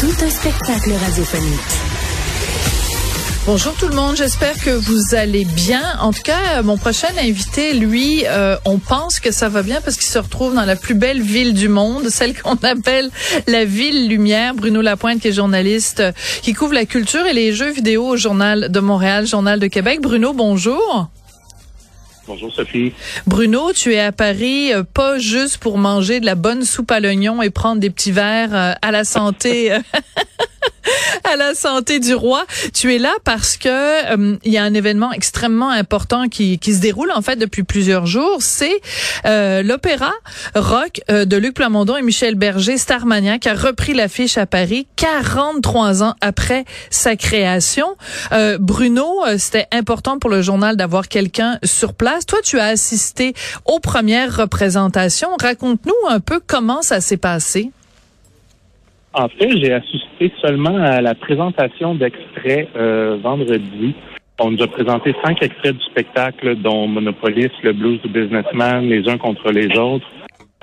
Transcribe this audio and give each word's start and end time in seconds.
Tout 0.00 0.24
un 0.24 0.30
spectacle 0.30 0.92
radiophonique. 0.92 1.60
Bonjour 3.46 3.74
tout 3.74 3.88
le 3.88 3.94
monde, 3.94 4.16
j'espère 4.16 4.54
que 4.54 4.70
vous 4.70 5.14
allez 5.14 5.44
bien. 5.44 5.82
En 6.00 6.12
tout 6.12 6.22
cas, 6.22 6.62
mon 6.62 6.76
prochain 6.76 7.08
invité, 7.18 7.74
lui, 7.74 8.24
euh, 8.26 8.56
on 8.64 8.78
pense 8.78 9.20
que 9.20 9.30
ça 9.30 9.48
va 9.48 9.62
bien 9.62 9.80
parce 9.80 9.96
qu'il 9.96 10.06
se 10.06 10.18
retrouve 10.18 10.54
dans 10.54 10.64
la 10.64 10.76
plus 10.76 10.94
belle 10.94 11.22
ville 11.22 11.54
du 11.54 11.68
monde, 11.68 12.08
celle 12.08 12.40
qu'on 12.40 12.54
appelle 12.62 13.10
la 13.46 13.64
ville 13.64 14.08
lumière. 14.08 14.54
Bruno 14.54 14.80
Lapointe, 14.80 15.20
qui 15.20 15.28
est 15.28 15.32
journaliste, 15.32 16.00
euh, 16.00 16.12
qui 16.42 16.54
couvre 16.54 16.74
la 16.74 16.86
culture 16.86 17.24
et 17.26 17.32
les 17.32 17.52
jeux 17.52 17.70
vidéo 17.70 18.06
au 18.06 18.16
Journal 18.16 18.70
de 18.70 18.80
Montréal, 18.80 19.26
Journal 19.26 19.60
de 19.60 19.66
Québec. 19.66 20.00
Bruno, 20.00 20.32
bonjour. 20.32 21.08
Bonjour 22.26 22.52
Sophie. 22.52 22.92
Bruno, 23.26 23.72
tu 23.72 23.92
es 23.92 24.00
à 24.00 24.12
Paris 24.12 24.72
euh, 24.72 24.82
pas 24.82 25.18
juste 25.18 25.58
pour 25.58 25.76
manger 25.76 26.20
de 26.20 26.26
la 26.26 26.34
bonne 26.34 26.64
soupe 26.64 26.90
à 26.90 27.00
l'oignon 27.00 27.42
et 27.42 27.50
prendre 27.50 27.80
des 27.80 27.90
petits 27.90 28.12
verres 28.12 28.54
euh, 28.54 28.72
à 28.80 28.90
la 28.90 29.04
santé 29.04 29.70
à 31.24 31.36
la 31.36 31.54
santé 31.54 32.00
du 32.00 32.14
roi. 32.14 32.44
Tu 32.72 32.94
es 32.94 32.98
là 32.98 33.12
parce 33.24 33.56
que 33.56 34.14
il 34.44 34.52
y 34.52 34.58
a 34.58 34.64
un 34.64 34.74
événement 34.74 35.12
extrêmement 35.12 35.70
important 35.70 36.28
qui, 36.28 36.58
qui 36.58 36.74
se 36.74 36.80
déroule 36.80 37.10
en 37.14 37.22
fait 37.22 37.36
depuis 37.36 37.62
plusieurs 37.62 38.06
jours, 38.06 38.38
c'est 38.40 38.80
l'opéra 39.24 40.12
rock 40.54 41.00
de 41.08 41.36
Luc 41.36 41.54
Plamondon 41.54 41.96
et 41.96 42.02
Michel 42.02 42.34
Berger 42.34 42.78
Starmania 42.78 43.38
qui 43.38 43.48
a 43.48 43.54
repris 43.54 43.94
l'affiche 43.94 44.38
à 44.38 44.46
Paris 44.46 44.86
43 44.96 46.02
ans 46.02 46.14
après 46.20 46.64
sa 46.90 47.16
création. 47.16 47.96
Bruno, 48.58 49.22
c'était 49.38 49.66
important 49.72 50.18
pour 50.18 50.30
le 50.30 50.42
journal 50.42 50.76
d'avoir 50.76 51.08
quelqu'un 51.08 51.58
sur 51.62 51.94
place 51.94 52.24
toi, 52.26 52.38
tu 52.42 52.58
as 52.58 52.66
assisté 52.66 53.34
aux 53.64 53.80
premières 53.80 54.36
représentations. 54.36 55.28
Raconte-nous 55.40 55.94
un 56.08 56.20
peu 56.20 56.40
comment 56.44 56.82
ça 56.82 57.00
s'est 57.00 57.16
passé. 57.16 57.70
En 59.14 59.28
fait, 59.28 59.48
j'ai 59.58 59.72
assisté 59.72 60.32
seulement 60.42 60.76
à 60.76 61.00
la 61.00 61.14
présentation 61.14 61.94
d'extraits 61.94 62.68
euh, 62.74 63.16
vendredi. 63.22 63.94
On 64.40 64.50
nous 64.50 64.62
a 64.62 64.66
présenté 64.66 65.14
cinq 65.24 65.40
extraits 65.40 65.76
du 65.76 65.84
spectacle, 65.84 66.56
dont 66.56 66.88
Monopolis, 66.88 67.50
le 67.62 67.72
blues 67.72 68.02
du 68.02 68.08
businessman, 68.08 68.88
les 68.88 69.08
uns 69.08 69.16
contre 69.16 69.52
les 69.52 69.78
autres. 69.78 70.06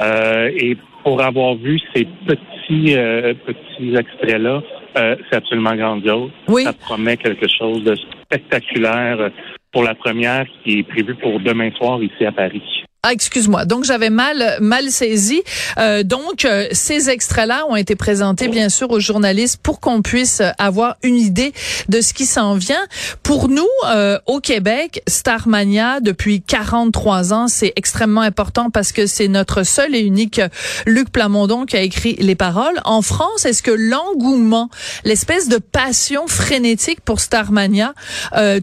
Euh, 0.01 0.51
et 0.53 0.75
pour 1.03 1.22
avoir 1.22 1.56
vu 1.56 1.79
ces 1.95 2.06
petits 2.28 2.97
euh, 2.97 3.34
petits 3.45 3.95
extraits-là, 3.95 4.61
c'est 4.95 5.38
absolument 5.38 5.73
grandiose. 5.73 6.31
Oui. 6.50 6.63
Ça 6.63 6.73
promet 6.73 7.16
quelque 7.16 7.47
chose 7.47 7.85
de 7.85 7.95
spectaculaire 8.23 9.31
pour 9.72 9.84
la 9.84 9.95
première 9.95 10.45
qui 10.63 10.79
est 10.79 10.84
prévue 10.84 11.16
pour 11.16 11.40
demain 11.40 11.72
soir 11.72 12.03
ici 12.03 12.25
à 12.25 12.34
Paris. 12.34 12.84
Ah, 13.03 13.13
excuse-moi. 13.13 13.66
Donc 13.66 13.84
j'avais 13.84 14.12
mal 14.12 14.59
mal 14.62 14.91
saisi. 14.91 15.41
Euh, 15.79 16.03
donc 16.03 16.45
euh, 16.45 16.67
ces 16.72 17.09
extraits-là 17.09 17.66
ont 17.67 17.75
été 17.75 17.95
présentés 17.95 18.47
bien 18.47 18.69
sûr 18.69 18.91
aux 18.91 19.00
journalistes 19.00 19.57
pour 19.57 19.79
qu'on 19.79 20.03
puisse 20.03 20.44
avoir 20.59 20.97
une 21.01 21.16
idée 21.16 21.51
de 21.90 22.00
ce 22.00 22.13
qui 22.13 22.28
s'en 22.28 22.53
vient. 22.53 22.85
Pour 23.23 23.50
nous 23.50 23.67
euh, 23.88 24.19
au 24.28 24.40
Québec, 24.40 25.01
Starmania 25.07 26.00
depuis 26.00 26.44
43 26.44 27.34
ans, 27.34 27.47
c'est 27.47 27.73
extrêmement 27.75 28.22
important 28.22 28.69
parce 28.69 28.91
que 28.91 29.07
c'est 29.07 29.28
notre 29.28 29.63
seul 29.63 29.95
et 29.95 30.01
unique 30.01 30.40
Luc 30.85 31.11
Plamondon 31.11 31.66
qui 31.66 31.78
a 31.78 31.81
écrit 31.81 32.16
les 32.19 32.35
paroles. 32.35 32.79
En 32.85 33.01
France, 33.01 33.45
est-ce 33.45 33.63
que 33.63 33.72
l'engouement, 33.72 34.69
l'espèce 35.06 35.50
de 35.50 35.57
passion 35.57 36.28
frénétique 36.28 37.01
pour 37.01 37.19
Starmania, 37.19 37.95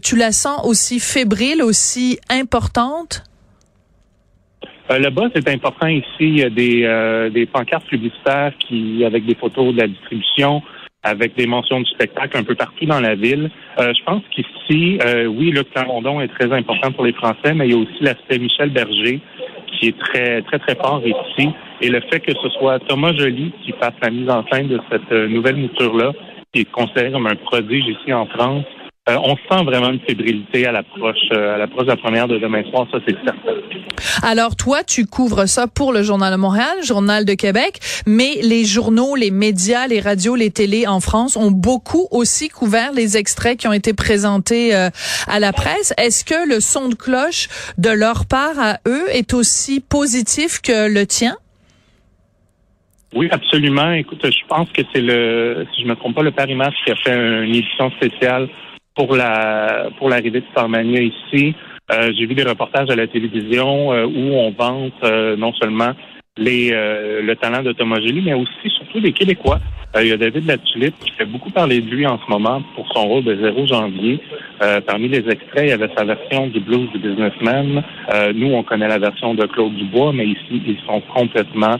tu 0.01 0.15
la 0.15 0.31
sens 0.31 0.61
aussi 0.63 1.01
fébrile, 1.01 1.61
aussi 1.61 2.19
importante? 2.29 3.23
Euh, 4.91 4.97
le 4.97 5.09
bas, 5.09 5.29
c'est 5.33 5.47
important 5.49 5.87
ici. 5.87 6.05
Il 6.19 6.39
y 6.39 6.43
a 6.43 6.49
des, 6.49 6.83
euh, 6.83 7.29
des 7.29 7.45
pancartes 7.45 7.85
publicitaires 7.85 8.53
qui, 8.59 9.03
avec 9.05 9.25
des 9.25 9.35
photos 9.35 9.73
de 9.73 9.81
la 9.81 9.87
distribution, 9.87 10.63
avec 11.03 11.35
des 11.35 11.45
mentions 11.45 11.79
du 11.79 11.89
spectacle 11.91 12.37
un 12.37 12.43
peu 12.43 12.55
partout 12.55 12.85
dans 12.85 12.99
la 12.99 13.15
ville. 13.15 13.51
Euh, 13.79 13.93
je 13.97 14.03
pense 14.03 14.23
qu'ici, 14.31 14.99
oui, 15.27 15.51
le 15.51 15.63
Clermont 15.63 16.21
est 16.21 16.27
très 16.27 16.51
important 16.51 16.91
pour 16.91 17.05
les 17.05 17.13
Français, 17.13 17.53
mais 17.53 17.67
il 17.67 17.71
y 17.71 17.75
a 17.75 17.77
aussi 17.77 18.01
l'aspect 18.01 18.39
Michel 18.39 18.69
Berger 18.71 19.19
qui 19.71 19.89
est 19.89 19.97
très, 19.97 20.41
très, 20.41 20.59
très 20.59 20.75
fort 20.75 21.01
ici. 21.05 21.49
Et 21.81 21.89
le 21.89 22.01
fait 22.01 22.19
que 22.19 22.33
ce 22.33 22.49
soit 22.49 22.79
Thomas 22.79 23.13
Joly 23.13 23.53
qui 23.63 23.71
fasse 23.73 23.93
la 24.01 24.09
mise 24.09 24.29
en 24.29 24.43
scène 24.51 24.67
de 24.67 24.79
cette 24.91 25.11
nouvelle 25.11 25.55
mouture-là, 25.55 26.11
qui 26.51 26.61
est 26.61 26.71
considéré 26.71 27.11
comme 27.11 27.27
un 27.27 27.35
prodige 27.35 27.85
ici 27.87 28.11
en 28.11 28.25
France, 28.25 28.65
euh, 29.07 29.17
on 29.23 29.35
sent 29.35 29.63
vraiment 29.63 29.89
une 29.89 30.01
fébrilité 30.01 30.67
à 30.67 30.71
l'approche 30.71 31.17
euh, 31.31 31.55
à 31.55 31.57
l'approche 31.57 31.85
de 31.85 31.91
la 31.91 31.97
première 31.97 32.27
de 32.27 32.37
demain 32.37 32.63
soir, 32.69 32.85
ça 32.91 32.99
c'est 33.07 33.15
certain. 33.23 33.53
Alors 34.21 34.55
toi, 34.55 34.83
tu 34.83 35.05
couvres 35.05 35.45
ça 35.45 35.67
pour 35.67 35.93
le 35.93 36.03
Journal 36.03 36.31
de 36.31 36.37
Montréal, 36.37 36.83
Journal 36.83 37.25
de 37.25 37.33
Québec, 37.33 37.79
mais 38.05 38.35
les 38.43 38.65
journaux, 38.65 39.15
les 39.15 39.31
médias, 39.31 39.87
les 39.87 39.99
radios, 39.99 40.35
les 40.35 40.51
télés 40.51 40.85
en 40.85 40.99
France 40.99 41.37
ont 41.37 41.49
beaucoup 41.49 42.07
aussi 42.11 42.49
couvert 42.49 42.91
les 42.91 43.17
extraits 43.17 43.57
qui 43.57 43.67
ont 43.67 43.73
été 43.73 43.93
présentés 43.93 44.75
euh, 44.75 44.89
à 45.27 45.39
la 45.39 45.53
presse. 45.53 45.93
Est-ce 45.97 46.23
que 46.23 46.47
le 46.47 46.59
son 46.59 46.89
de 46.89 46.95
cloche 46.95 47.47
de 47.77 47.89
leur 47.89 48.25
part 48.25 48.59
à 48.59 48.77
eux 48.87 49.05
est 49.11 49.33
aussi 49.33 49.79
positif 49.79 50.61
que 50.61 50.91
le 50.93 51.07
tien? 51.07 51.35
Oui, 53.15 53.27
absolument. 53.31 53.91
Écoute, 53.93 54.23
je 54.23 54.47
pense 54.47 54.69
que 54.71 54.81
c'est 54.93 55.01
le, 55.01 55.65
si 55.73 55.81
je 55.81 55.87
me 55.87 55.95
trompe 55.95 56.15
pas, 56.15 56.21
le 56.21 56.31
Paris 56.31 56.53
Match 56.53 56.75
qui 56.85 56.91
a 56.91 56.95
fait 56.95 57.15
une 57.15 57.55
édition 57.55 57.89
spéciale 57.91 58.49
pour 58.99 59.15
la 59.15 59.87
pour 59.97 60.09
l'arrivée 60.09 60.41
de 60.41 60.45
Starmania 60.51 61.01
ici. 61.01 61.55
Euh, 61.89 62.11
j'ai 62.15 62.25
vu 62.25 62.35
des 62.35 62.43
reportages 62.43 62.89
à 62.89 62.95
la 62.97 63.07
télévision 63.07 63.93
euh, 63.93 64.05
où 64.05 64.33
on 64.35 64.51
vante 64.51 64.91
euh, 65.03 65.37
non 65.37 65.53
seulement 65.53 65.93
les 66.37 66.69
le 66.71 67.33
talent 67.35 67.63
de 67.63 67.71
Thomas 67.73 67.99
Joly, 68.01 68.21
mais 68.21 68.33
aussi 68.33 68.69
surtout 68.77 68.99
des 69.01 69.11
Québécois. 69.11 69.59
il 69.99 70.07
y 70.07 70.11
a 70.13 70.17
David 70.17 70.45
Latulippe 70.47 70.95
qui 70.99 71.11
fait 71.11 71.25
beaucoup 71.25 71.49
parler 71.49 71.81
de 71.81 71.89
lui 71.89 72.05
en 72.07 72.17
ce 72.17 72.29
moment 72.29 72.61
pour 72.75 72.87
son 72.93 73.07
rôle 73.07 73.25
de 73.25 73.35
0 73.35 73.67
janvier. 73.67 74.21
parmi 74.87 75.09
les 75.09 75.27
extraits, 75.29 75.63
il 75.63 75.69
y 75.69 75.73
avait 75.73 75.89
sa 75.97 76.05
version 76.05 76.47
du 76.47 76.61
blues 76.61 76.89
du 76.93 76.99
businessman. 76.99 77.83
nous, 78.35 78.53
on 78.53 78.63
connaît 78.63 78.87
la 78.87 78.99
version 78.99 79.33
de 79.33 79.45
Claude 79.47 79.75
Dubois, 79.75 80.13
mais 80.13 80.27
ici, 80.27 80.61
ils 80.65 80.79
sont 80.87 81.01
complètement 81.13 81.75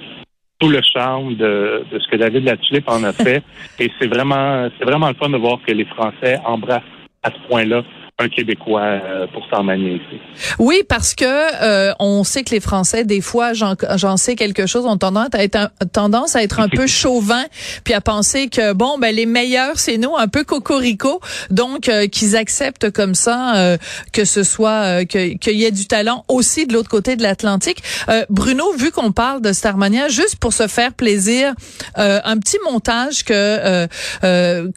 tout 0.60 0.70
le 0.70 0.82
charme 0.82 1.36
de, 1.36 1.86
de 1.90 1.98
ce 1.98 2.08
que 2.10 2.18
David 2.18 2.44
Latulippe 2.44 2.90
en 2.90 3.02
a 3.06 3.14
fait. 3.14 3.42
Et 3.80 3.90
c'est 3.98 4.08
vraiment, 4.08 4.68
c'est 4.78 4.84
vraiment 4.84 5.08
le 5.08 5.16
fun 5.16 5.30
de 5.30 5.38
voir 5.38 5.60
que 5.66 5.72
les 5.72 5.86
Français 5.86 6.38
embrassent 6.44 6.99
à 7.24 7.32
ce 7.32 7.48
point-là 7.48 7.84
un 8.20 8.28
Québécois 8.28 8.82
euh, 8.82 9.28
pour 9.28 9.48
ici. 9.50 10.22
Oui, 10.60 10.84
parce 10.88 11.16
que 11.16 11.24
euh, 11.26 11.94
on 12.00 12.26
sait 12.26 12.44
que 12.44 12.52
les 12.52 12.60
Français, 12.60 13.06
des 13.06 13.22
fois, 13.22 13.54
j'en 13.54 14.18
sais 14.18 14.36
quelque 14.36 14.68
chose, 14.68 14.86
ont 14.86 14.98
tendance 14.98 15.30
à 15.34 15.44
être 15.44 15.56
un, 15.56 15.70
tendance 15.92 16.36
à 16.36 16.44
être 16.44 16.60
un 16.60 16.68
peu 16.68 16.86
chauvin, 16.86 17.44
puis 17.86 17.94
à 17.94 18.02
penser 18.02 18.50
que 18.50 18.74
bon, 18.74 18.98
ben 19.00 19.16
les 19.16 19.26
meilleurs, 19.26 19.80
c'est 19.80 19.98
nous, 19.98 20.16
un 20.18 20.28
peu 20.28 20.44
cocorico, 20.44 21.22
donc 21.50 21.88
euh, 21.88 22.08
qu'ils 22.08 22.36
acceptent 22.36 22.92
comme 22.92 23.16
ça 23.16 23.78
que 24.12 24.26
ce 24.26 24.44
soit 24.44 25.06
qu'il 25.06 25.38
y 25.46 25.64
ait 25.64 25.72
du 25.72 25.88
talent 25.88 26.26
aussi 26.28 26.68
de 26.68 26.74
l'autre 26.74 26.90
côté 26.90 27.16
de 27.16 27.24
l'Atlantique. 27.24 27.82
Bruno, 28.30 28.74
vu 28.74 28.92
qu'on 28.92 29.12
parle 29.12 29.42
de 29.42 29.54
Starmania, 29.54 30.10
juste 30.10 30.36
pour 30.38 30.52
se 30.52 30.68
faire 30.68 30.94
plaisir, 30.94 31.54
un 31.96 32.38
petit 32.38 32.58
montage 32.70 33.24
que 33.24 33.88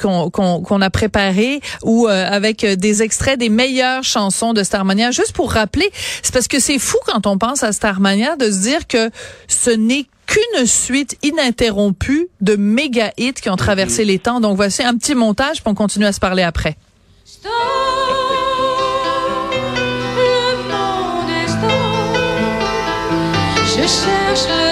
qu'on 0.01 0.31
qu'on 0.31 0.81
a 0.81 0.91
préparé 0.91 1.61
ou 1.83 2.07
avec 2.07 2.65
des 2.65 3.03
extraits 3.03 3.32
des 3.37 3.49
meilleures 3.49 4.05
chansons 4.05 4.53
de 4.53 4.63
Starmania. 4.63 5.11
Juste 5.11 5.33
pour 5.33 5.53
rappeler, 5.53 5.91
c'est 6.23 6.33
parce 6.33 6.49
que 6.49 6.61
c'est 6.61 6.79
fou 6.79 6.99
quand 7.07 7.27
on 7.27 7.39
pense 7.39 7.63
à 7.63 7.73
Starmania 7.73 8.37
de 8.37 8.51
se 8.51 8.61
dire 8.63 8.87
que 8.87 9.11
ce 9.49 9.71
n'est 9.71 10.07
qu'une 10.27 10.67
suite 10.67 11.17
ininterrompue 11.23 12.29
de 12.41 12.57
méga 12.57 13.13
hits 13.19 13.35
qui 13.35 13.51
ont 13.51 13.57
traversé 13.57 14.05
les 14.05 14.19
temps. 14.19 14.41
Donc 14.41 14.57
voici 14.57 14.83
un 14.83 14.97
petit 14.97 15.15
montage, 15.15 15.63
pour 15.63 15.73
on 15.73 15.75
continue 15.75 16.07
à 16.07 16.13
se 16.13 16.21
parler 16.21 16.43
après. 16.43 16.77
Je 23.65 23.89
cherche 23.89 24.47
le 24.49 24.72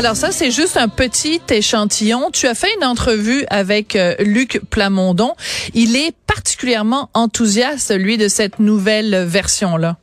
Alors 0.00 0.16
ça, 0.16 0.30
c'est 0.30 0.50
juste 0.50 0.78
un 0.78 0.88
petit 0.88 1.42
échantillon. 1.52 2.30
Tu 2.32 2.46
as 2.46 2.54
fait 2.54 2.72
une 2.78 2.86
entrevue 2.86 3.44
avec 3.50 3.96
euh, 3.96 4.14
Luc 4.18 4.58
Plamondon. 4.70 5.32
Il 5.74 5.94
est 5.94 6.16
particulièrement 6.26 7.10
enthousiaste, 7.12 7.94
lui, 8.00 8.16
de 8.16 8.28
cette 8.28 8.60
nouvelle 8.60 9.26
version-là. 9.26 9.96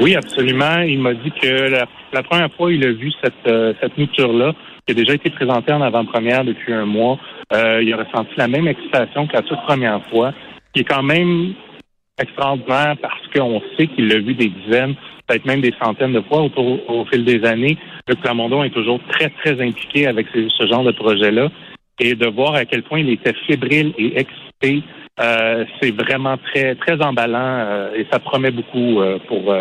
Oui, 0.00 0.16
absolument. 0.16 0.80
Il 0.80 0.98
m'a 0.98 1.14
dit 1.14 1.30
que 1.40 1.46
la, 1.46 2.22
première 2.24 2.52
fois 2.54 2.72
il 2.72 2.84
a 2.84 2.90
vu 2.90 3.12
cette, 3.22 3.34
euh, 3.46 3.72
cette 3.80 3.96
mouture-là, 3.96 4.52
qui 4.84 4.94
a 4.94 4.94
déjà 4.96 5.14
été 5.14 5.30
présentée 5.30 5.72
en 5.72 5.80
avant-première 5.80 6.44
depuis 6.44 6.72
un 6.72 6.86
mois, 6.86 7.20
euh, 7.52 7.84
il 7.84 7.92
a 7.92 7.98
ressenti 7.98 8.32
la 8.36 8.48
même 8.48 8.66
excitation 8.66 9.28
que 9.28 9.34
la 9.34 9.42
toute 9.42 9.62
première 9.62 10.04
fois, 10.10 10.32
qui 10.74 10.80
est 10.80 10.84
quand 10.84 11.04
même 11.04 11.54
extraordinaire 12.20 12.96
parce 13.00 13.28
qu'on 13.32 13.62
sait 13.78 13.86
qu'il 13.86 14.08
l'a 14.08 14.18
vu 14.18 14.34
des 14.34 14.48
dizaines, 14.48 14.96
peut-être 15.26 15.44
même 15.44 15.60
des 15.60 15.74
centaines 15.82 16.12
de 16.12 16.20
fois 16.22 16.42
au, 16.42 17.04
fil 17.06 17.24
des 17.24 17.44
années. 17.44 17.78
Le 18.08 18.14
Plamondon 18.16 18.64
est 18.64 18.70
toujours 18.70 19.00
très, 19.10 19.30
très 19.30 19.60
impliqué 19.60 20.06
avec 20.06 20.26
ce, 20.32 20.66
genre 20.66 20.84
de 20.84 20.92
projet-là. 20.92 21.50
Et 22.00 22.14
de 22.14 22.26
voir 22.26 22.54
à 22.54 22.64
quel 22.64 22.82
point 22.82 22.98
il 22.98 23.08
était 23.08 23.34
fébrile 23.46 23.94
et 23.98 24.18
excité, 24.18 24.82
euh, 25.20 25.64
c'est 25.80 25.92
vraiment 25.92 26.36
très, 26.38 26.74
très 26.74 27.00
emballant 27.00 27.38
euh, 27.38 27.94
et 27.94 28.04
ça 28.10 28.18
promet 28.18 28.50
beaucoup 28.50 29.00
pour 29.28 29.54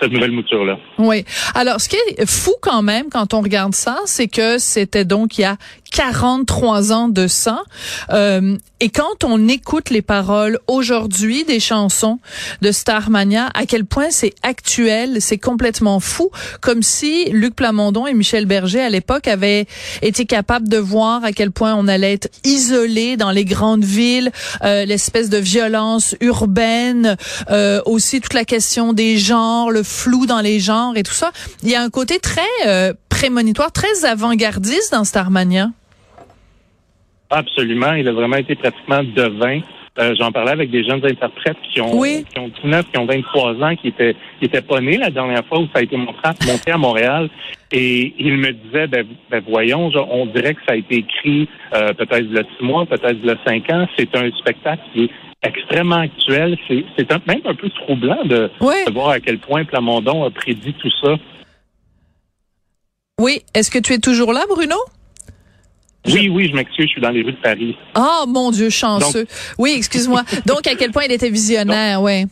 cette 0.00 0.12
nouvelle 0.12 0.32
mouture-là. 0.32 0.78
Oui. 0.98 1.24
Alors, 1.54 1.80
ce 1.80 1.88
qui 1.88 1.96
est 1.96 2.28
fou 2.28 2.52
quand 2.60 2.82
même 2.82 3.06
quand 3.10 3.34
on 3.34 3.40
regarde 3.40 3.74
ça, 3.74 3.98
c'est 4.06 4.28
que 4.28 4.58
c'était 4.58 5.04
donc 5.04 5.38
il 5.38 5.42
y 5.42 5.44
a 5.44 5.56
43 5.92 6.92
ans 6.92 7.08
de 7.08 7.26
ça. 7.26 7.62
Euh, 8.10 8.56
et 8.80 8.88
quand 8.88 9.22
on 9.22 9.46
écoute 9.46 9.90
les 9.90 10.02
paroles 10.02 10.58
aujourd'hui 10.66 11.44
des 11.44 11.60
chansons 11.60 12.18
de 12.62 12.72
Starmania, 12.72 13.48
à 13.54 13.64
quel 13.64 13.84
point 13.84 14.08
c'est 14.10 14.34
actuel, 14.42 15.18
c'est 15.20 15.38
complètement 15.38 16.00
fou, 16.00 16.30
comme 16.60 16.82
si 16.82 17.26
Luc 17.30 17.54
Plamondon 17.54 18.08
et 18.08 18.14
Michel 18.14 18.46
Berger 18.46 18.80
à 18.80 18.90
l'époque 18.90 19.28
avaient 19.28 19.66
été 20.00 20.26
capables 20.26 20.68
de 20.68 20.78
voir 20.78 21.22
à 21.24 21.32
quel 21.32 21.52
point 21.52 21.74
on 21.76 21.86
allait 21.86 22.14
être 22.14 22.28
isolé 22.42 23.16
dans 23.16 23.30
les 23.30 23.44
grandes 23.44 23.84
villes, 23.84 24.32
euh, 24.64 24.84
l'espèce 24.84 25.28
de 25.28 25.38
violence 25.38 26.16
urbaine, 26.20 27.16
euh, 27.50 27.80
aussi 27.86 28.20
toute 28.20 28.34
la 28.34 28.44
question 28.44 28.92
des 28.94 29.18
genres, 29.18 29.70
le 29.70 29.82
flou 29.82 30.26
dans 30.26 30.40
les 30.40 30.58
genres 30.58 30.96
et 30.96 31.02
tout 31.02 31.12
ça. 31.12 31.30
Il 31.62 31.68
y 31.68 31.74
a 31.74 31.82
un 31.82 31.90
côté 31.90 32.18
très 32.18 32.42
euh, 32.66 32.94
prémonitoire, 33.08 33.70
très 33.70 34.04
avant-gardiste 34.04 34.92
dans 34.92 35.04
Starmania. 35.04 35.70
Absolument. 37.32 37.94
Il 37.94 38.06
a 38.06 38.12
vraiment 38.12 38.36
été 38.36 38.54
pratiquement 38.54 39.02
devin. 39.02 39.60
Euh, 39.98 40.14
J'en 40.18 40.32
parlais 40.32 40.52
avec 40.52 40.70
des 40.70 40.84
jeunes 40.84 41.04
interprètes 41.04 41.56
qui 41.70 41.80
ont, 41.80 42.02
qui 42.02 42.38
ont 42.38 42.50
19, 42.62 42.86
qui 42.92 42.98
ont 42.98 43.06
23 43.06 43.54
ans, 43.62 43.76
qui 43.76 43.88
étaient, 43.88 44.14
qui 44.38 44.46
étaient 44.46 44.62
pas 44.62 44.80
nés 44.80 44.98
la 44.98 45.10
dernière 45.10 45.44
fois 45.46 45.58
où 45.58 45.64
ça 45.66 45.80
a 45.80 45.82
été 45.82 45.96
montré, 45.96 46.30
monté 46.46 46.70
à 46.70 46.78
Montréal. 46.78 47.30
Et 47.72 48.14
il 48.18 48.36
me 48.36 48.52
disait, 48.52 48.86
ben, 48.86 49.06
ben 49.30 49.42
voyons, 49.48 49.90
on 50.10 50.26
dirait 50.26 50.54
que 50.54 50.60
ça 50.66 50.74
a 50.74 50.76
été 50.76 50.96
écrit 50.96 51.48
euh, 51.74 51.92
peut-être 51.94 52.24
il 52.24 52.34
y 52.34 52.38
a 52.38 52.42
six 52.42 52.64
mois, 52.64 52.84
peut-être 52.84 53.16
il 53.22 53.26
y 53.26 53.30
a 53.30 53.36
cinq 53.46 53.70
ans. 53.70 53.86
C'est 53.98 54.14
un 54.14 54.30
spectacle 54.32 54.82
qui 54.92 55.04
est 55.04 55.10
extrêmement 55.42 56.00
actuel. 56.00 56.58
C'est 56.68 57.26
même 57.26 57.40
un 57.46 57.54
peu 57.54 57.70
troublant 57.70 58.24
de, 58.24 58.50
de, 58.60 58.92
voir 58.92 59.10
à 59.10 59.20
quel 59.20 59.38
point 59.38 59.64
Plamondon 59.64 60.24
a 60.24 60.30
prédit 60.30 60.74
tout 60.74 60.92
ça. 61.02 61.16
Oui. 63.20 63.40
Est-ce 63.54 63.70
que 63.70 63.78
tu 63.78 63.94
es 63.94 63.98
toujours 63.98 64.32
là, 64.32 64.44
Bruno? 64.48 64.76
Oui, 66.06 66.28
oui, 66.28 66.48
je 66.48 66.54
m'excuse, 66.54 66.86
je 66.86 66.92
suis 66.92 67.00
dans 67.00 67.10
les 67.10 67.22
rues 67.22 67.32
de 67.32 67.36
Paris. 67.36 67.76
Oh 67.96 68.24
mon 68.26 68.50
Dieu, 68.50 68.70
chanceux. 68.70 69.26
oui, 69.58 69.74
excuse-moi. 69.76 70.22
Donc, 70.46 70.66
à 70.66 70.74
quel 70.74 70.90
point 70.90 71.04
il 71.04 71.12
était 71.12 71.30
visionnaire, 71.30 72.02
oui. 72.02 72.24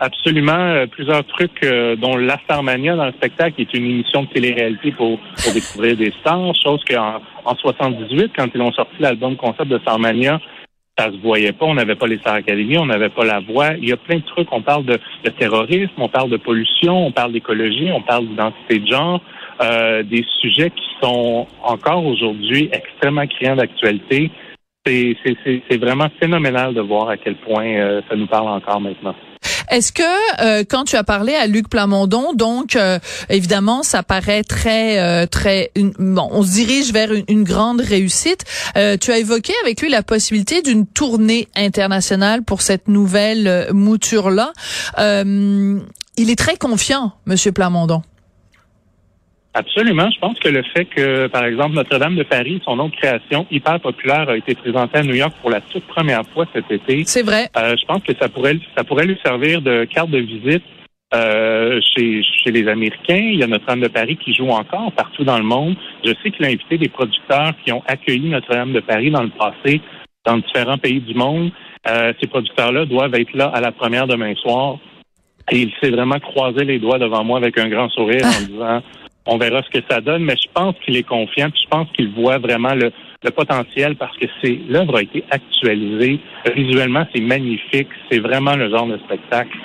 Absolument, 0.00 0.52
euh, 0.58 0.86
plusieurs 0.86 1.24
trucs, 1.28 1.62
euh, 1.62 1.94
dont 1.94 2.16
La 2.16 2.36
Starmania 2.40 2.96
dans 2.96 3.06
le 3.06 3.12
spectacle 3.12 3.60
est 3.60 3.72
une 3.72 3.84
émission 3.84 4.24
de 4.24 4.28
télé-réalité 4.30 4.90
pour, 4.90 5.20
pour 5.20 5.52
découvrir 5.52 5.96
des 5.96 6.12
stars, 6.20 6.52
chose 6.60 6.82
qu'en 6.88 7.20
en 7.44 7.54
78, 7.54 8.32
quand 8.36 8.48
ils 8.52 8.60
ont 8.60 8.72
sorti 8.72 8.96
l'album 8.98 9.36
concept 9.36 9.68
de 9.68 9.78
Starmania, 9.78 10.40
ça 10.98 11.06
se 11.06 11.16
voyait 11.22 11.52
pas, 11.52 11.66
on 11.66 11.74
n'avait 11.74 11.94
pas 11.94 12.08
les 12.08 12.18
Star 12.18 12.34
Academy, 12.34 12.76
on 12.78 12.86
n'avait 12.86 13.08
pas 13.10 13.24
la 13.24 13.38
voix. 13.40 13.74
Il 13.80 13.88
y 13.88 13.92
a 13.92 13.96
plein 13.96 14.16
de 14.16 14.24
trucs, 14.24 14.52
on 14.52 14.60
parle 14.60 14.84
de, 14.84 14.98
de 15.24 15.30
terrorisme, 15.30 15.92
on 15.98 16.08
parle 16.08 16.30
de 16.30 16.36
pollution, 16.36 17.06
on 17.06 17.12
parle 17.12 17.32
d'écologie, 17.32 17.90
on 17.92 18.02
parle 18.02 18.26
d'identité 18.26 18.80
de 18.80 18.86
genre. 18.86 19.20
Euh, 19.62 20.02
des 20.02 20.24
sujets 20.40 20.70
qui 20.70 20.82
sont 21.00 21.46
encore 21.62 22.04
aujourd'hui 22.04 22.68
extrêmement 22.72 23.26
criants 23.28 23.54
d'actualité. 23.54 24.30
C'est 24.84 25.76
vraiment 25.78 26.08
phénoménal 26.18 26.74
de 26.74 26.80
voir 26.80 27.10
à 27.10 27.16
quel 27.16 27.36
point 27.36 27.66
euh, 27.66 28.00
ça 28.08 28.16
nous 28.16 28.26
parle 28.26 28.48
encore 28.48 28.80
maintenant. 28.80 29.14
Est-ce 29.70 29.92
que 29.92 30.02
euh, 30.02 30.64
quand 30.68 30.84
tu 30.84 30.96
as 30.96 31.04
parlé 31.04 31.34
à 31.34 31.46
Luc 31.46 31.68
Plamondon, 31.68 32.32
donc 32.34 32.76
évidemment 33.30 33.84
ça 33.84 34.02
paraît 34.02 34.42
très 34.42 35.26
très 35.28 35.70
bon, 35.98 36.28
on 36.32 36.42
se 36.42 36.50
dirige 36.50 36.92
vers 36.92 37.10
une, 37.12 37.44
grande 37.44 37.80
réussite. 37.80 38.44
tu 39.00 39.12
as 39.12 39.18
évoqué 39.18 39.52
avec 39.62 39.80
lui 39.80 39.88
la 39.88 40.02
possibilité 40.02 40.62
d'une 40.62 40.86
tournée 40.86 41.46
internationale 41.56 42.42
pour 42.42 42.60
cette 42.62 42.88
nouvelle 42.88 43.68
mouture 43.72 44.30
là. 44.30 44.52
il 44.98 45.80
est 46.30 46.38
très 46.38 46.56
confiant, 46.56 47.12
Monsieur 47.26 47.52
Plamondon. 47.52 48.02
Absolument. 49.54 50.10
Je 50.10 50.18
pense 50.18 50.38
que 50.38 50.48
le 50.48 50.62
fait 50.62 50.86
que, 50.86 51.26
par 51.26 51.44
exemple, 51.44 51.74
Notre-Dame 51.74 52.16
de 52.16 52.22
Paris, 52.22 52.60
son 52.64 52.78
autre 52.78 52.96
création 52.96 53.46
hyper 53.50 53.80
populaire, 53.80 54.28
a 54.28 54.36
été 54.36 54.54
présentée 54.54 54.98
à 54.98 55.02
New 55.02 55.14
York 55.14 55.34
pour 55.40 55.50
la 55.50 55.60
toute 55.60 55.84
première 55.84 56.22
fois 56.32 56.46
cet 56.54 56.70
été. 56.70 57.04
C'est 57.04 57.22
vrai. 57.22 57.48
Euh, 57.56 57.76
je 57.78 57.84
pense 57.84 58.02
que 58.02 58.12
ça 58.18 58.28
pourrait, 58.28 58.58
ça 58.76 58.84
pourrait 58.84 59.06
lui 59.06 59.18
servir 59.24 59.60
de 59.60 59.84
carte 59.84 60.10
de 60.10 60.18
visite 60.18 60.62
euh, 61.14 61.78
chez, 61.94 62.22
chez 62.22 62.50
les 62.50 62.66
Américains. 62.66 63.28
Il 63.32 63.40
y 63.40 63.42
a 63.42 63.46
Notre-Dame 63.46 63.80
de 63.80 63.88
Paris 63.88 64.16
qui 64.16 64.32
joue 64.32 64.48
encore 64.48 64.90
partout 64.92 65.24
dans 65.24 65.38
le 65.38 65.44
monde. 65.44 65.76
Je 66.02 66.12
sais 66.22 66.30
qu'il 66.30 66.46
a 66.46 66.48
invité 66.48 66.78
des 66.78 66.88
producteurs 66.88 67.52
qui 67.62 67.72
ont 67.72 67.82
accueilli 67.86 68.30
Notre-Dame 68.30 68.72
de 68.72 68.80
Paris 68.80 69.10
dans 69.10 69.22
le 69.22 69.30
passé 69.30 69.82
dans 70.24 70.38
différents 70.38 70.78
pays 70.78 71.00
du 71.00 71.14
monde. 71.14 71.50
Euh, 71.86 72.12
ces 72.20 72.28
producteurs-là 72.28 72.86
doivent 72.86 73.14
être 73.14 73.34
là 73.34 73.50
à 73.52 73.60
la 73.60 73.72
première 73.72 74.06
demain 74.06 74.34
soir. 74.36 74.78
Et 75.50 75.58
il 75.58 75.72
s'est 75.82 75.90
vraiment 75.90 76.20
croisé 76.20 76.64
les 76.64 76.78
doigts 76.78 76.98
devant 76.98 77.24
moi 77.24 77.38
avec 77.38 77.58
un 77.58 77.68
grand 77.68 77.90
sourire 77.90 78.24
en 78.24 78.46
disant 78.46 78.82
on 79.26 79.38
verra 79.38 79.62
ce 79.62 79.70
que 79.70 79.84
ça 79.88 80.00
donne, 80.00 80.24
mais 80.24 80.34
je 80.36 80.48
pense 80.52 80.74
qu'il 80.84 80.96
est 80.96 81.02
confiant, 81.04 81.50
puis 81.50 81.60
je 81.62 81.68
pense 81.68 81.88
qu'il 81.92 82.10
voit 82.12 82.38
vraiment 82.38 82.74
le, 82.74 82.92
potentiel 83.30 83.94
parce 83.94 84.16
que 84.16 84.26
c'est 84.42 84.58
l'œuvre 84.68 84.96
a 84.96 85.02
été 85.02 85.22
actualisée. 85.30 86.18
Visuellement, 86.56 87.06
c'est 87.14 87.20
magnifique. 87.20 87.88
C'est 88.10 88.18
vraiment 88.18 88.56
le 88.56 88.68
genre 88.68 88.88
de 88.88 88.98
spectacle 88.98 89.56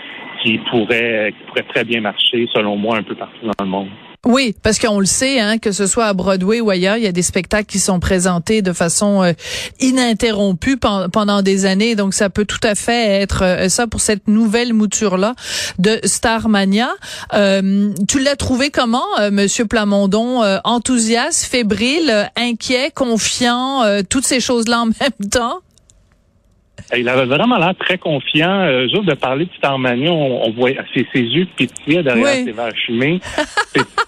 qui 0.43 0.59
pourrait, 0.69 1.33
qui 1.35 1.43
pourrait 1.47 1.65
très 1.73 1.83
bien 1.83 2.01
marcher, 2.01 2.47
selon 2.53 2.75
moi, 2.75 2.97
un 2.97 3.03
peu 3.03 3.15
partout 3.15 3.47
dans 3.57 3.65
le 3.65 3.69
monde. 3.69 3.89
Oui, 4.27 4.53
parce 4.62 4.77
qu'on 4.77 5.00
le 5.00 5.05
sait, 5.05 5.39
hein, 5.39 5.57
que 5.57 5.72
ce 5.72 5.88
soit 5.88 6.07
à 6.07 6.13
Broadway 6.13 6.60
ou 6.60 6.69
ailleurs, 6.69 6.98
il 6.98 7.03
y 7.03 7.07
a 7.07 7.13
des 7.13 7.22
spectacles 7.22 7.67
qui 7.67 7.79
sont 7.79 8.01
présentés 8.01 8.62
de 8.62 8.74
façon 8.74 9.24
euh, 9.24 9.31
ininterrompue 9.79 10.75
pendant 10.75 11.41
des 11.41 11.65
années. 11.65 11.96
Donc, 11.96 12.13
ça 12.13 12.29
peut 12.29 12.43
tout 12.43 12.60
à 12.63 12.75
fait 12.75 13.22
être 13.22 13.46
euh, 13.46 13.69
ça 13.69 13.88
pour 13.88 14.01
cette 14.01 14.27
nouvelle 14.27 14.74
mouture-là 14.74 15.34
de 15.79 16.01
Starmania. 16.03 16.89
Euh, 17.36 17.93
tu 18.10 18.19
l'as 18.19 18.36
trouvé 18.36 18.69
comment, 18.69 19.05
Monsieur 19.31 19.65
Plamondon? 19.65 20.43
enthousiaste, 20.65 21.46
fébrile, 21.46 22.29
inquiet, 22.36 22.91
confiant, 22.93 23.84
toutes 24.10 24.25
ces 24.25 24.41
choses-là 24.41 24.81
en 24.81 24.86
même 25.00 25.29
temps? 25.31 25.62
Il 26.96 27.10
avait 27.10 27.25
vraiment 27.25 27.58
l'air 27.58 27.75
très 27.75 27.98
confiant. 27.98 28.62
Euh, 28.62 28.88
juste 28.88 29.06
de 29.06 29.13
parler 29.13 29.46
de 29.46 29.53
Starmania, 29.58 30.12
on, 30.12 30.48
on 30.48 30.51
voit 30.51 30.72
ses, 30.94 31.06
ses 31.13 31.22
yeux 31.22 31.48
pétillaient 31.58 32.03
derrière 32.03 32.46
ses 32.46 32.51
verres. 32.51 32.74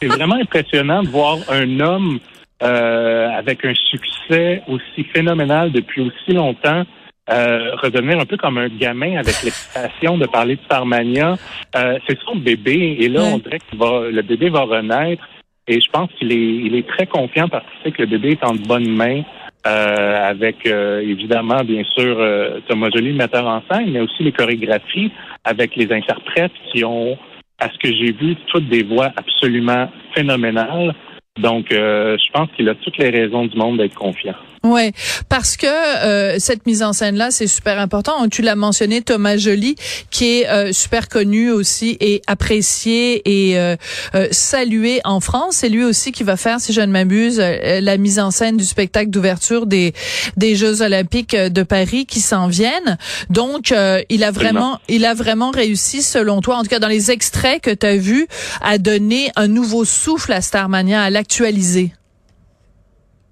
C'est 0.02 0.08
vraiment 0.08 0.36
impressionnant 0.36 1.04
de 1.04 1.10
voir 1.10 1.38
un 1.50 1.80
homme 1.80 2.20
euh, 2.64 3.30
avec 3.30 3.66
un 3.66 3.74
succès 3.74 4.62
aussi 4.68 5.04
phénoménal 5.14 5.72
depuis 5.72 6.02
aussi 6.02 6.34
longtemps 6.34 6.86
euh, 7.30 7.76
redevenir 7.76 8.20
un 8.20 8.26
peu 8.26 8.38
comme 8.38 8.58
un 8.58 8.70
gamin 8.70 9.18
avec 9.18 9.44
l'excitation 9.44 10.18
de 10.18 10.26
parler 10.26 10.56
de 10.56 10.62
Starmania. 10.64 11.38
Euh, 11.76 12.00
c'est 12.08 12.18
son 12.26 12.36
bébé 12.36 12.98
et 13.00 13.08
là, 13.08 13.22
on 13.22 13.38
dirait 13.38 13.60
que 13.60 14.10
le 14.10 14.22
bébé 14.24 14.50
va 14.50 14.62
renaître. 14.62 15.24
Et 15.68 15.80
je 15.80 15.90
pense 15.92 16.10
qu'il 16.18 16.32
est, 16.32 16.36
il 16.36 16.74
est 16.74 16.88
très 16.88 17.06
confiant 17.06 17.48
parce 17.48 17.64
qu'il 17.66 17.84
sait 17.84 17.96
que 17.96 18.02
le 18.02 18.08
bébé 18.08 18.32
est 18.32 18.44
en 18.44 18.56
bonne 18.56 18.90
main. 18.90 19.22
Euh, 19.68 20.30
avec 20.30 20.66
euh, 20.66 21.02
évidemment, 21.02 21.64
bien 21.66 21.84
sûr, 21.84 22.18
euh, 22.18 22.60
Thomas 22.68 22.90
Joly, 22.94 23.10
le 23.10 23.18
metteur 23.18 23.46
en 23.46 23.62
scène, 23.70 23.92
mais 23.92 24.00
aussi 24.00 24.24
les 24.24 24.32
chorégraphies 24.32 25.12
avec 25.44 25.76
les 25.76 25.92
interprètes 25.92 26.54
qui 26.72 26.86
ont, 26.86 27.18
à 27.60 27.70
ce 27.70 27.78
que 27.78 27.94
j'ai 27.94 28.14
vu, 28.14 28.36
toutes 28.48 28.70
des 28.70 28.84
voix 28.84 29.12
absolument 29.18 29.90
phénoménales. 30.16 30.96
Donc, 31.38 31.68
je 31.72 32.32
pense 32.34 32.50
qu'il 32.56 32.68
a 32.68 32.76
toutes 32.76 32.98
les 32.98 33.10
raisons 33.10 33.46
du 33.46 33.58
monde 33.58 33.78
d'être 33.78 33.96
confiant. 33.96 34.36
Ouais, 34.64 34.92
parce 35.30 35.56
que 35.56 35.68
euh, 35.68 36.36
cette 36.38 36.66
mise 36.66 36.84
en 36.84 36.92
scène 36.92 37.16
là, 37.16 37.32
c'est 37.32 37.48
super 37.48 37.80
important. 37.80 38.28
Tu 38.28 38.42
l'as 38.42 38.56
mentionné, 38.56 39.02
Thomas 39.02 39.38
Joly, 39.38 39.76
qui 40.12 40.40
est 40.40 40.50
euh, 40.50 40.74
super 40.74 41.08
connu 41.08 41.50
aussi 41.50 41.96
et 42.02 42.22
apprécié 42.28 43.22
et 43.26 43.58
euh, 43.58 43.78
salué 44.32 45.00
en 45.06 45.22
France. 45.22 45.58
C'est 45.58 45.70
lui 45.70 45.86
aussi 45.86 46.12
qui 46.12 46.24
va 46.24 46.36
faire, 46.36 46.60
si 46.60 46.74
je 46.74 46.82
ne 46.82 46.92
m'abuse, 46.92 47.40
la 47.40 47.98
mise 47.98 48.20
en 48.20 48.32
scène 48.32 48.58
du 48.58 48.66
spectacle 48.66 49.10
d'ouverture 49.10 49.66
des 49.66 49.94
des 50.36 50.56
Jeux 50.56 50.82
Olympiques 50.82 51.36
de 51.36 51.64
Paris 51.64 52.06
qui 52.06 52.20
s'en 52.20 52.48
viennent. 52.48 52.98
Donc, 53.30 53.74
il 54.10 54.24
a 54.24 54.32
vraiment, 54.32 54.80
il 54.90 55.06
a 55.06 55.14
vraiment 55.14 55.52
réussi, 55.52 56.02
selon 56.02 56.42
toi, 56.42 56.58
en 56.58 56.64
tout 56.64 56.70
cas 56.70 56.80
dans 56.80 56.88
les 56.88 57.12
extraits 57.12 57.62
que 57.62 57.72
tu 57.72 57.86
as 57.86 57.96
vus, 57.96 58.28
à 58.62 58.78
donner 58.78 59.32
un 59.36 59.48
nouveau 59.48 59.86
souffle 59.86 60.34
à 60.34 60.42
Starmania, 60.42 61.02
à 61.02 61.10
l'actualiser. 61.10 61.94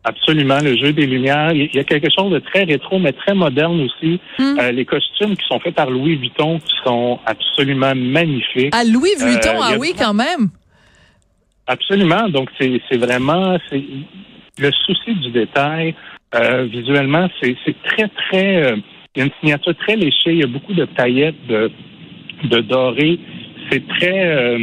Absolument, 0.09 0.59
le 0.63 0.77
jeu 0.77 0.93
des 0.93 1.05
lumières. 1.05 1.51
Il 1.51 1.69
y 1.73 1.79
a 1.79 1.83
quelque 1.83 2.07
chose 2.09 2.31
de 2.31 2.39
très 2.39 2.63
rétro, 2.63 2.97
mais 2.97 3.11
très 3.11 3.33
moderne 3.33 3.81
aussi. 3.81 4.21
Hmm. 4.39 4.57
Euh, 4.57 4.71
les 4.71 4.85
costumes 4.85 5.35
qui 5.35 5.45
sont 5.45 5.59
faits 5.59 5.75
par 5.75 5.89
Louis 5.89 6.15
Vuitton, 6.15 6.59
qui 6.59 6.73
sont 6.85 7.19
absolument 7.25 7.93
magnifiques. 7.93 8.69
Ah, 8.71 8.85
Louis 8.85 9.09
euh, 9.19 9.25
Vuitton, 9.25 9.59
ah 9.61 9.73
oui, 9.77 9.93
quand 9.99 10.13
même. 10.13 10.47
Absolument. 11.67 12.29
Donc, 12.29 12.49
c'est 12.57 12.97
vraiment 12.97 13.57
le 14.57 14.71
souci 14.85 15.13
du 15.15 15.31
détail. 15.31 15.93
Euh, 16.35 16.63
visuellement, 16.71 17.27
c'est 17.41 17.57
très, 17.83 18.07
très... 18.07 18.79
il 19.13 19.19
y 19.19 19.21
a 19.23 19.25
une 19.25 19.31
signature 19.41 19.75
très 19.75 19.97
léchée. 19.97 20.31
Il 20.31 20.39
y 20.39 20.43
a 20.43 20.47
beaucoup 20.47 20.73
de 20.73 20.85
paillettes, 20.85 21.45
de, 21.49 21.69
de 22.45 22.59
doré. 22.61 23.19
C'est 23.69 23.85
très... 23.89 24.55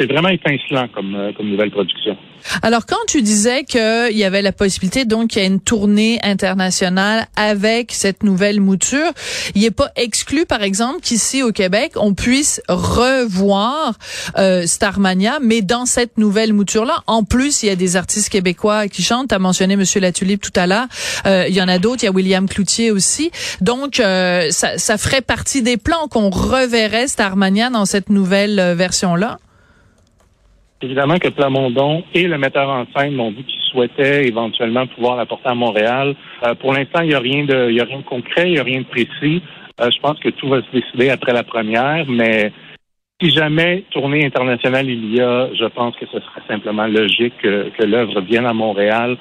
c'est 0.00 0.06
vraiment 0.06 0.30
étincelant 0.30 0.88
comme, 0.94 1.32
comme 1.36 1.50
nouvelle 1.50 1.70
production. 1.70 2.16
Alors, 2.62 2.86
quand 2.86 2.96
tu 3.06 3.22
disais 3.22 3.64
qu'il 3.64 4.16
y 4.16 4.24
avait 4.24 4.42
la 4.42 4.52
possibilité, 4.52 5.04
donc, 5.04 5.30
qu'il 5.30 5.42
y 5.42 5.44
a 5.44 5.48
une 5.48 5.60
tournée 5.60 6.18
internationale 6.22 7.26
avec 7.36 7.92
cette 7.92 8.22
nouvelle 8.22 8.60
mouture, 8.60 9.12
il 9.54 9.62
n'est 9.62 9.70
pas 9.70 9.90
exclu, 9.96 10.46
par 10.46 10.62
exemple, 10.62 11.00
qu'ici 11.02 11.42
au 11.42 11.52
Québec, 11.52 11.92
on 11.96 12.14
puisse 12.14 12.62
revoir 12.68 13.94
euh, 14.38 14.66
Starmania, 14.66 15.38
mais 15.42 15.62
dans 15.62 15.86
cette 15.86 16.18
nouvelle 16.18 16.52
mouture-là. 16.52 17.02
En 17.06 17.24
plus, 17.24 17.62
il 17.62 17.66
y 17.66 17.70
a 17.70 17.76
des 17.76 17.96
artistes 17.96 18.28
québécois 18.28 18.88
qui 18.88 19.02
chantent. 19.02 19.28
Tu 19.28 19.34
as 19.34 19.38
mentionné 19.38 19.76
Monsieur 19.76 20.00
Latulipe 20.00 20.40
tout 20.40 20.58
à 20.58 20.66
l'heure. 20.66 20.86
Euh, 21.26 21.44
il 21.48 21.54
y 21.54 21.62
en 21.62 21.68
a 21.68 21.78
d'autres. 21.78 22.02
Il 22.02 22.06
y 22.06 22.08
a 22.08 22.12
William 22.12 22.48
Cloutier 22.48 22.90
aussi. 22.90 23.30
Donc, 23.60 24.00
euh, 24.00 24.50
ça, 24.50 24.78
ça 24.78 24.98
ferait 24.98 25.22
partie 25.22 25.62
des 25.62 25.76
plans 25.76 26.08
qu'on 26.08 26.30
reverrait 26.30 27.08
Starmania 27.08 27.70
dans 27.70 27.84
cette 27.84 28.08
nouvelle 28.08 28.74
version-là. 28.76 29.38
Évidemment 30.82 31.18
que 31.18 31.28
Plamondon 31.28 32.04
et 32.14 32.26
le 32.26 32.38
metteur 32.38 32.68
en 32.70 32.86
scène 32.96 33.14
m'ont 33.14 33.32
dit 33.32 33.44
qu'ils 33.44 33.60
souhaitaient 33.70 34.26
éventuellement 34.26 34.86
pouvoir 34.86 35.16
l'apporter 35.16 35.48
à 35.50 35.54
Montréal. 35.54 36.14
Euh, 36.42 36.54
pour 36.54 36.72
l'instant, 36.72 37.00
il 37.02 37.08
n'y 37.08 37.14
a 37.14 37.20
rien 37.20 37.44
de, 37.44 37.68
il 37.68 37.76
y 37.76 37.80
a 37.80 37.84
rien 37.84 37.98
de 37.98 38.04
concret, 38.04 38.48
il 38.48 38.52
n'y 38.52 38.58
a 38.58 38.62
rien 38.62 38.80
de 38.80 38.86
précis. 38.86 39.42
Euh, 39.80 39.90
je 39.90 40.00
pense 40.00 40.18
que 40.20 40.30
tout 40.30 40.48
va 40.48 40.62
se 40.62 40.70
décider 40.72 41.10
après 41.10 41.34
la 41.34 41.42
première, 41.42 42.06
mais 42.08 42.52
si 43.20 43.30
jamais 43.30 43.84
tournée 43.90 44.24
internationale 44.24 44.88
il 44.88 45.14
y 45.14 45.20
a, 45.20 45.50
je 45.52 45.66
pense 45.66 45.94
que 45.96 46.06
ce 46.06 46.18
serait 46.18 46.42
simplement 46.48 46.86
logique 46.86 47.36
que, 47.42 47.68
que 47.76 47.84
l'œuvre 47.84 48.22
vienne 48.22 48.46
à 48.46 48.54
Montréal 48.54 49.18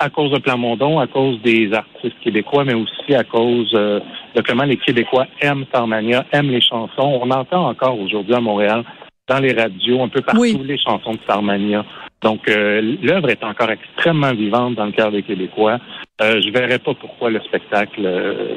à 0.00 0.08
cause 0.08 0.32
de 0.32 0.38
Plamondon, 0.38 0.98
à 0.98 1.06
cause 1.06 1.40
des 1.42 1.72
artistes 1.74 2.18
québécois, 2.20 2.64
mais 2.64 2.74
aussi 2.74 3.14
à 3.14 3.22
cause 3.22 3.70
euh, 3.74 4.00
de 4.34 4.40
comment 4.40 4.64
les 4.64 4.78
Québécois 4.78 5.26
aiment 5.42 5.66
Starmania, 5.68 6.24
aiment 6.32 6.50
les 6.50 6.62
chansons. 6.62 7.20
On 7.22 7.30
entend 7.30 7.68
encore 7.68 8.00
aujourd'hui 8.00 8.34
à 8.34 8.40
Montréal 8.40 8.82
dans 9.30 9.38
les 9.38 9.52
radios, 9.52 10.02
un 10.02 10.08
peu 10.08 10.22
partout, 10.22 10.62
les 10.64 10.76
chansons 10.76 11.14
de 11.14 11.20
Starmania. 11.22 11.84
Donc, 12.20 12.48
euh, 12.48 12.96
l'œuvre 13.00 13.30
est 13.30 13.42
encore 13.44 13.70
extrêmement 13.70 14.32
vivante 14.32 14.74
dans 14.74 14.86
le 14.86 14.92
cœur 14.92 15.12
des 15.12 15.22
Québécois. 15.22 15.78
Euh, 16.20 16.40
je 16.44 16.50
verrais 16.50 16.80
pas 16.80 16.94
pourquoi 16.94 17.30
le 17.30 17.40
spectacle 17.40 18.02
euh, 18.04 18.56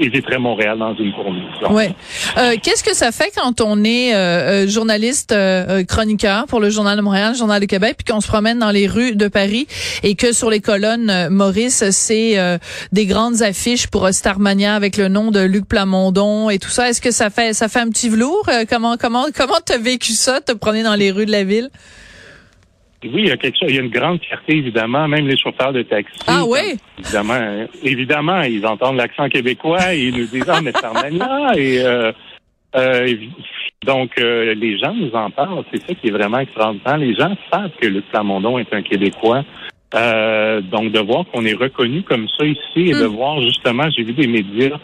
éviterait 0.00 0.38
Montréal 0.38 0.78
dans 0.78 0.94
une 0.96 1.12
tournée. 1.12 1.42
Ouais. 1.70 1.94
Euh, 2.36 2.56
Qu'est-ce 2.62 2.84
que 2.84 2.94
ça 2.94 3.12
fait 3.12 3.30
quand 3.36 3.60
on 3.60 3.84
est 3.84 4.14
euh, 4.14 4.64
euh, 4.64 4.68
journaliste 4.68 5.32
euh, 5.32 5.84
chroniqueur 5.84 6.46
pour 6.46 6.60
le 6.60 6.70
Journal 6.70 6.96
de 6.96 7.02
Montréal, 7.02 7.32
le 7.32 7.38
Journal 7.38 7.60
de 7.60 7.66
Québec, 7.66 7.96
puis 7.98 8.12
qu'on 8.12 8.20
se 8.20 8.26
promène 8.26 8.58
dans 8.58 8.70
les 8.70 8.86
rues 8.86 9.16
de 9.16 9.28
Paris 9.28 9.66
et 10.02 10.14
que 10.14 10.32
sur 10.32 10.50
les 10.50 10.60
colonnes 10.60 11.28
Maurice, 11.30 11.90
c'est 11.90 12.36
des 12.92 13.06
grandes 13.06 13.42
affiches 13.42 13.86
pour 13.86 14.08
Starmania 14.10 14.74
avec 14.74 14.96
le 14.96 15.08
nom 15.08 15.30
de 15.30 15.40
Luc 15.40 15.66
Plamondon 15.66 16.50
et 16.50 16.58
tout 16.58 16.70
ça. 16.70 16.88
Est-ce 16.88 17.00
que 17.00 17.10
ça 17.10 17.30
fait 17.30 17.52
ça 17.54 17.68
fait 17.68 17.80
un 17.80 17.88
petit 17.88 18.08
velours? 18.08 18.48
Comment 18.68 18.96
comment 18.96 19.26
comment 19.34 19.58
t'as 19.64 19.78
vécu 19.78 20.12
ça, 20.12 20.40
te 20.40 20.52
promener 20.52 20.82
dans 20.82 20.94
les 20.94 21.10
rues 21.10 21.26
de 21.26 21.32
la 21.32 21.44
ville? 21.44 21.70
Oui, 23.12 23.22
il 23.22 23.28
y 23.28 23.30
a 23.30 23.36
quelque 23.36 23.58
chose, 23.58 23.68
il 23.70 23.76
y 23.76 23.78
a 23.78 23.82
une 23.82 23.90
grande 23.90 24.20
fierté, 24.22 24.56
évidemment, 24.56 25.06
même 25.08 25.26
les 25.26 25.36
chauffeurs 25.36 25.72
de 25.72 25.82
taxi. 25.82 26.18
Ah 26.26 26.42
oui? 26.46 26.78
Évidemment, 26.98 27.66
évidemment, 27.82 28.42
ils 28.42 28.64
entendent 28.66 28.96
l'accent 28.96 29.28
québécois 29.28 29.94
et 29.94 30.06
ils 30.08 30.16
nous 30.16 30.26
disent, 30.26 30.48
ah, 30.48 30.60
mais 30.62 30.72
c'est 30.74 31.58
et, 31.58 31.84
euh, 31.84 32.12
euh, 32.76 33.14
donc, 33.84 34.12
euh, 34.18 34.54
les 34.54 34.78
gens 34.78 34.94
nous 34.94 35.12
en 35.12 35.30
parlent. 35.30 35.64
C'est 35.72 35.86
ça 35.86 35.94
qui 35.94 36.08
est 36.08 36.12
vraiment 36.12 36.38
extraordinaire. 36.38 36.98
Les 36.98 37.14
gens 37.14 37.34
savent 37.52 37.70
que 37.80 37.86
Luc 37.86 38.08
Plamondon 38.10 38.58
est 38.58 38.72
un 38.72 38.82
Québécois. 38.82 39.44
donc, 39.92 40.92
de 40.92 41.00
voir 41.00 41.24
qu'on 41.32 41.44
est 41.44 41.54
reconnu 41.54 42.02
comme 42.02 42.26
ça 42.36 42.44
ici 42.44 42.90
et 42.90 42.92
de 42.92 43.06
hmm. 43.06 43.16
voir, 43.16 43.40
justement, 43.42 43.88
j'ai 43.90 44.02
vu 44.02 44.12
des 44.12 44.26
médias 44.26 44.78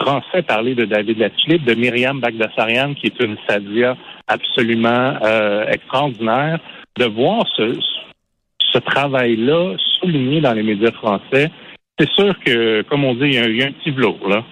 français 0.00 0.42
parler 0.42 0.74
de 0.74 0.84
David 0.84 1.18
Latulippe, 1.18 1.64
de 1.64 1.74
Myriam 1.74 2.20
Bagdasarian, 2.20 2.94
qui 2.94 3.06
est 3.06 3.20
une 3.20 3.36
sadia 3.48 3.96
absolument 4.26 5.18
extraordinaire 5.68 6.58
de 6.98 7.04
voir 7.04 7.46
ce, 7.56 7.78
ce 8.58 8.78
travail-là 8.78 9.76
souligné 10.00 10.40
dans 10.40 10.52
les 10.52 10.62
médias 10.62 10.92
français, 10.92 11.50
c'est 11.98 12.10
sûr 12.10 12.38
que, 12.40 12.82
comme 12.82 13.04
on 13.04 13.14
dit, 13.14 13.26
il 13.26 13.34
y 13.34 13.62
a, 13.62 13.64
a 13.64 13.68
un 13.68 13.72
petit 13.72 13.90
velours, 13.90 14.28
là. 14.28 14.44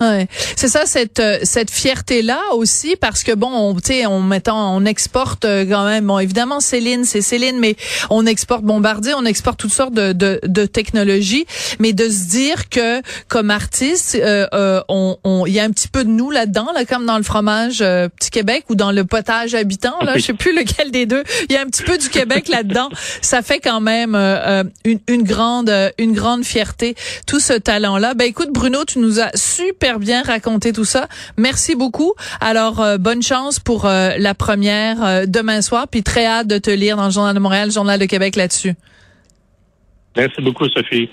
Ouais. 0.00 0.28
C'est 0.56 0.68
ça 0.68 0.86
cette 0.86 1.20
euh, 1.20 1.40
cette 1.42 1.70
fierté 1.70 2.22
là 2.22 2.40
aussi 2.54 2.96
parce 2.96 3.22
que 3.22 3.32
bon 3.32 3.74
tu 3.74 3.92
sais 3.92 4.06
on 4.06 4.22
mettant 4.22 4.74
on 4.74 4.86
exporte 4.86 5.44
euh, 5.44 5.66
quand 5.68 5.84
même. 5.84 6.06
Bon 6.06 6.18
évidemment 6.18 6.60
Céline 6.60 7.04
c'est 7.04 7.20
Céline 7.20 7.58
mais 7.58 7.76
on 8.08 8.24
exporte 8.24 8.62
Bombardier 8.62 9.12
on 9.14 9.26
exporte 9.26 9.60
toutes 9.60 9.74
sortes 9.74 9.92
de 9.92 10.14
de, 10.14 10.40
de 10.42 10.64
technologies. 10.64 11.44
Mais 11.80 11.92
de 11.92 12.08
se 12.08 12.30
dire 12.30 12.70
que 12.70 13.02
comme 13.28 13.50
artiste 13.50 14.14
euh, 14.14 14.46
euh 14.54 14.80
on 14.88 15.18
il 15.46 15.52
y 15.52 15.60
a 15.60 15.64
un 15.64 15.70
petit 15.70 15.88
peu 15.88 16.02
de 16.04 16.08
nous 16.08 16.30
là-dedans 16.30 16.68
là 16.74 16.86
comme 16.86 17.04
dans 17.04 17.18
le 17.18 17.22
fromage 17.22 17.80
petit 17.80 18.30
Québec 18.30 18.64
ou 18.70 18.76
dans 18.76 18.92
le 18.92 19.04
potage 19.04 19.54
habitant 19.54 20.00
là 20.00 20.16
je 20.16 20.22
sais 20.22 20.32
plus 20.32 20.56
lequel 20.56 20.90
des 20.92 21.04
deux. 21.04 21.24
Il 21.50 21.54
y 21.54 21.58
a 21.58 21.60
un 21.60 21.66
petit 21.66 21.82
peu 21.82 21.98
du 21.98 22.08
Québec 22.08 22.48
là-dedans. 22.48 22.88
Ça 23.20 23.42
fait 23.42 23.60
quand 23.60 23.82
même 23.82 24.14
une, 24.14 25.00
une 25.08 25.24
grande 25.24 25.70
une 25.98 26.14
grande 26.14 26.44
fierté 26.44 26.94
tout 27.26 27.40
ce 27.40 27.52
talent 27.52 27.98
là 27.98 28.14
ben 28.14 28.24
écoute 28.24 28.48
Bruno 28.50 28.86
tu 28.86 28.98
nous 28.98 29.20
as 29.20 29.30
bien 29.98 30.22
raconté 30.22 30.72
tout 30.72 30.84
ça. 30.84 31.08
Merci 31.36 31.74
beaucoup. 31.74 32.14
Alors, 32.40 32.80
euh, 32.80 32.98
bonne 32.98 33.22
chance 33.22 33.58
pour 33.58 33.86
euh, 33.86 34.10
la 34.18 34.34
première 34.34 35.04
euh, 35.04 35.24
demain 35.26 35.62
soir. 35.62 35.88
Puis 35.88 36.02
très 36.02 36.26
hâte 36.26 36.46
de 36.46 36.58
te 36.58 36.70
lire 36.70 36.96
dans 36.96 37.06
le 37.06 37.10
Journal 37.10 37.34
de 37.34 37.40
Montréal, 37.40 37.68
le 37.68 37.72
Journal 37.74 37.98
de 37.98 38.06
Québec 38.06 38.36
là-dessus. 38.36 38.74
Merci 40.16 40.42
beaucoup, 40.42 40.68
Sophie. 40.68 41.08